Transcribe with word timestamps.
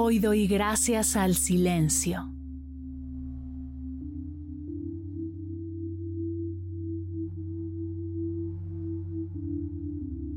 Hoy 0.00 0.20
doy 0.20 0.46
gracias 0.46 1.16
al 1.16 1.34
silencio. 1.34 2.32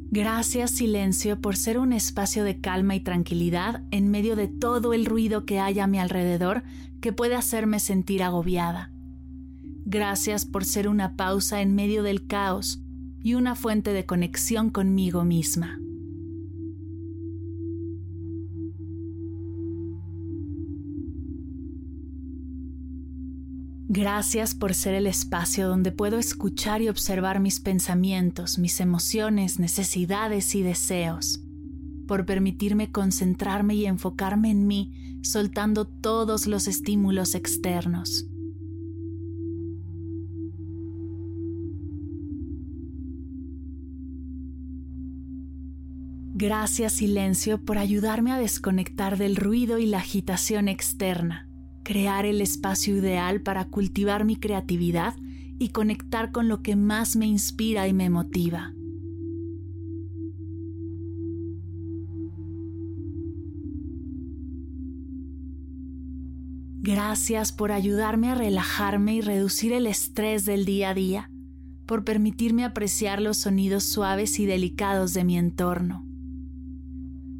Gracias 0.10 0.72
silencio 0.72 1.40
por 1.40 1.58
ser 1.58 1.78
un 1.78 1.94
espacio 1.94 2.44
de 2.44 2.60
calma 2.60 2.96
y 2.96 3.02
tranquilidad 3.02 3.84
en 3.92 4.10
medio 4.10 4.36
de 4.36 4.48
todo 4.48 4.96
el 4.96 5.06
ruido 5.06 5.46
que 5.46 5.60
hay 5.60 5.80
a 5.80 5.86
mi 5.86 6.00
alrededor 6.00 6.64
que 7.00 7.14
puede 7.14 7.36
hacerme 7.36 7.80
sentir 7.80 8.24
agobiada. 8.24 8.92
Gracias 9.86 10.48
por 10.48 10.66
ser 10.66 10.88
una 10.88 11.16
pausa 11.16 11.62
en 11.62 11.76
medio 11.76 12.02
del 12.02 12.26
caos 12.26 12.82
y 13.22 13.36
una 13.36 13.54
fuente 13.54 13.94
de 13.94 14.08
conexión 14.08 14.72
conmigo 14.72 15.24
misma. 15.24 15.78
Gracias 23.94 24.56
por 24.56 24.74
ser 24.74 24.94
el 24.94 25.06
espacio 25.06 25.68
donde 25.68 25.92
puedo 25.92 26.18
escuchar 26.18 26.82
y 26.82 26.88
observar 26.88 27.42
mis 27.42 27.60
pensamientos, 27.60 28.58
mis 28.58 28.80
emociones, 28.80 29.60
necesidades 29.60 30.56
y 30.56 30.64
deseos. 30.64 31.42
Por 32.08 32.26
permitirme 32.26 32.90
concentrarme 32.90 33.76
y 33.76 33.88
enfocarme 33.88 34.50
en 34.50 34.66
mí, 34.66 35.20
soltando 35.24 35.84
todos 35.84 36.48
los 36.48 36.70
estímulos 36.70 37.36
externos. 37.36 38.28
Gracias 46.34 46.94
silencio 46.94 47.58
por 47.58 47.78
ayudarme 47.78 48.32
a 48.32 48.38
desconectar 48.38 49.18
del 49.18 49.36
ruido 49.36 49.80
y 49.80 49.86
la 49.86 49.98
agitación 49.98 50.70
externa 50.70 51.51
crear 51.92 52.26
el 52.26 52.40
espacio 52.40 52.96
ideal 52.96 53.42
para 53.42 53.66
cultivar 53.66 54.24
mi 54.24 54.38
creatividad 54.38 55.14
y 55.60 55.70
conectar 55.72 56.32
con 56.32 56.48
lo 56.48 56.62
que 56.62 56.78
más 56.78 57.18
me 57.18 57.26
inspira 57.26 57.86
y 57.86 57.92
me 57.94 58.10
motiva. 58.10 58.74
Gracias 66.80 67.52
por 67.52 67.74
ayudarme 67.74 68.30
a 68.30 68.36
relajarme 68.36 69.16
y 69.16 69.20
reducir 69.20 69.74
el 69.74 69.86
estrés 69.86 70.46
del 70.46 70.64
día 70.64 70.92
a 70.92 70.94
día, 70.94 71.30
por 71.86 72.06
permitirme 72.06 72.64
apreciar 72.64 73.22
los 73.22 73.36
sonidos 73.36 73.84
suaves 73.84 74.40
y 74.40 74.46
delicados 74.46 75.14
de 75.14 75.26
mi 75.26 75.38
entorno, 75.38 76.06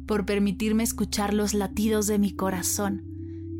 por 0.06 0.26
permitirme 0.26 0.82
escuchar 0.82 1.32
los 1.32 1.54
latidos 1.54 2.06
de 2.06 2.18
mi 2.18 2.32
corazón 2.32 3.11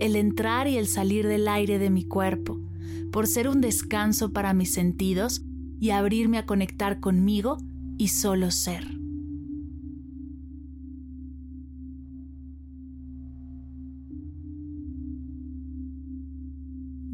el 0.03 0.17
entrar 0.17 0.67
y 0.67 0.79
el 0.79 0.89
salir 0.89 1.29
del 1.29 1.47
aire 1.47 1.79
de 1.79 1.89
mi 1.89 2.05
cuerpo, 2.05 2.61
por 3.13 3.29
ser 3.29 3.49
un 3.49 3.61
descanso 3.61 4.33
para 4.33 4.53
mis 4.53 4.75
sentidos 4.75 5.43
y 5.79 5.91
abrirme 5.91 6.39
a 6.39 6.45
conectar 6.45 6.99
conmigo 6.99 7.59
y 7.99 8.09
solo 8.09 8.51
ser. 8.51 8.85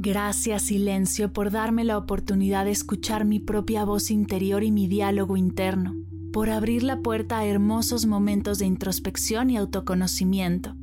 Gracias 0.01 0.63
silencio 0.63 1.35
por 1.35 1.51
darme 1.51 1.85
la 1.85 1.99
oportunidad 1.99 2.65
de 2.65 2.71
escuchar 2.71 3.27
mi 3.27 3.39
propia 3.39 3.85
voz 3.85 4.11
interior 4.11 4.63
y 4.63 4.73
mi 4.73 4.89
diálogo 4.89 5.37
interno, 5.37 5.95
por 6.33 6.49
abrir 6.49 6.85
la 6.85 7.03
puerta 7.03 7.39
a 7.39 7.45
hermosos 7.45 8.07
momentos 8.07 8.59
de 8.59 8.65
introspección 8.65 9.51
y 9.51 9.59
autoconocimiento 9.59 10.78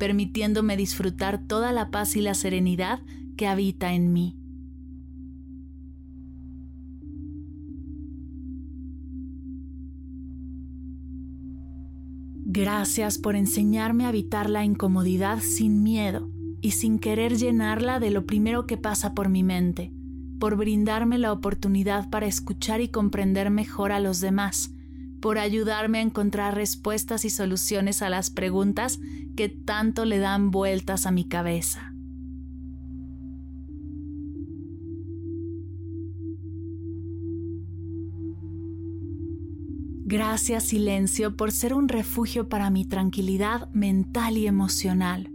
permitiéndome 0.00 0.78
disfrutar 0.78 1.46
toda 1.46 1.72
la 1.72 1.90
paz 1.90 2.16
y 2.16 2.22
la 2.22 2.32
serenidad 2.32 3.00
que 3.36 3.46
habita 3.46 3.92
en 3.92 4.14
mí. 4.14 4.34
Gracias 12.46 13.18
por 13.18 13.36
enseñarme 13.36 14.06
a 14.06 14.08
habitar 14.08 14.48
la 14.48 14.64
incomodidad 14.64 15.40
sin 15.40 15.82
miedo 15.82 16.30
y 16.62 16.70
sin 16.70 16.98
querer 16.98 17.36
llenarla 17.36 18.00
de 18.00 18.10
lo 18.10 18.24
primero 18.24 18.66
que 18.66 18.78
pasa 18.78 19.14
por 19.14 19.28
mi 19.28 19.42
mente, 19.42 19.92
por 20.40 20.56
brindarme 20.56 21.18
la 21.18 21.32
oportunidad 21.32 22.08
para 22.08 22.26
escuchar 22.26 22.80
y 22.80 22.88
comprender 22.88 23.50
mejor 23.50 23.92
a 23.92 24.00
los 24.00 24.20
demás, 24.20 24.72
por 25.20 25.38
ayudarme 25.38 25.98
a 25.98 26.02
encontrar 26.02 26.54
respuestas 26.54 27.24
y 27.24 27.30
soluciones 27.30 28.02
a 28.02 28.08
las 28.08 28.30
preguntas 28.30 28.98
que 29.36 29.48
tanto 29.48 30.04
le 30.04 30.18
dan 30.18 30.50
vueltas 30.50 31.06
a 31.06 31.10
mi 31.10 31.24
cabeza. 31.24 31.90
Gracias 40.10 40.64
silencio 40.64 41.36
por 41.36 41.52
ser 41.52 41.72
un 41.72 41.88
refugio 41.88 42.48
para 42.48 42.68
mi 42.70 42.84
tranquilidad 42.84 43.70
mental 43.72 44.38
y 44.38 44.48
emocional, 44.48 45.30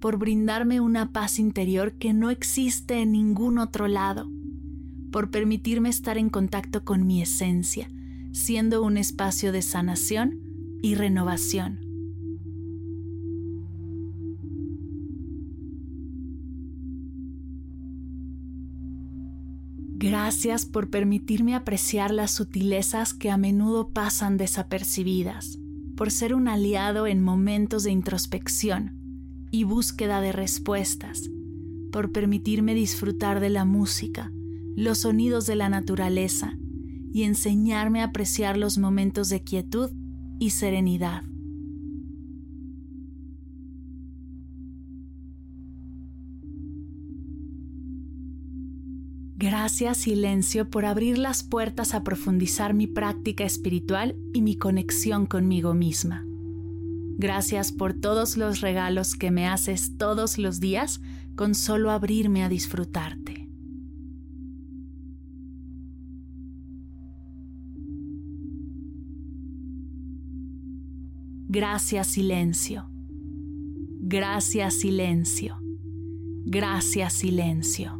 por 0.00 0.16
brindarme 0.16 0.80
una 0.80 1.12
paz 1.12 1.38
interior 1.38 1.92
que 1.92 2.14
no 2.14 2.30
existe 2.30 3.02
en 3.02 3.12
ningún 3.12 3.58
otro 3.58 3.88
lado, 3.88 4.30
por 5.12 5.30
permitirme 5.30 5.90
estar 5.90 6.16
en 6.16 6.30
contacto 6.30 6.82
con 6.82 7.06
mi 7.06 7.20
esencia, 7.20 7.90
siendo 8.32 8.82
un 8.82 8.96
espacio 8.96 9.52
de 9.52 9.62
sanación 9.62 10.40
y 10.82 10.94
renovación. 10.94 11.80
Gracias 20.02 20.64
por 20.64 20.88
permitirme 20.88 21.54
apreciar 21.54 22.10
las 22.10 22.30
sutilezas 22.30 23.12
que 23.12 23.30
a 23.30 23.36
menudo 23.36 23.90
pasan 23.90 24.38
desapercibidas, 24.38 25.58
por 25.94 26.10
ser 26.10 26.34
un 26.34 26.48
aliado 26.48 27.06
en 27.06 27.22
momentos 27.22 27.82
de 27.84 27.90
introspección 27.90 28.96
y 29.50 29.64
búsqueda 29.64 30.22
de 30.22 30.32
respuestas, 30.32 31.28
por 31.92 32.12
permitirme 32.12 32.74
disfrutar 32.74 33.40
de 33.40 33.50
la 33.50 33.66
música, 33.66 34.32
los 34.74 34.98
sonidos 35.00 35.46
de 35.46 35.56
la 35.56 35.68
naturaleza 35.68 36.56
y 37.12 37.24
enseñarme 37.24 38.00
a 38.00 38.04
apreciar 38.04 38.56
los 38.56 38.78
momentos 38.78 39.28
de 39.28 39.42
quietud 39.42 39.90
y 40.38 40.50
serenidad. 40.50 41.22
Gracias 49.36 49.96
silencio 49.96 50.68
por 50.68 50.84
abrir 50.84 51.16
las 51.16 51.42
puertas 51.42 51.94
a 51.94 52.04
profundizar 52.04 52.74
mi 52.74 52.86
práctica 52.86 53.44
espiritual 53.44 54.14
y 54.34 54.42
mi 54.42 54.56
conexión 54.56 55.24
conmigo 55.24 55.72
misma. 55.72 56.26
Gracias 57.16 57.72
por 57.72 57.94
todos 57.94 58.36
los 58.36 58.60
regalos 58.60 59.14
que 59.14 59.30
me 59.30 59.48
haces 59.48 59.96
todos 59.96 60.36
los 60.36 60.60
días 60.60 61.00
con 61.36 61.54
solo 61.54 61.90
abrirme 61.90 62.44
a 62.44 62.50
disfrutarte. 62.50 63.39
Gracias 71.52 72.06
silencio. 72.06 72.88
Gracias 74.02 74.72
silencio. 74.74 75.58
Gracias 76.46 77.12
silencio. 77.12 77.99